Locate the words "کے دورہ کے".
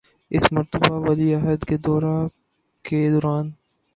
1.69-2.99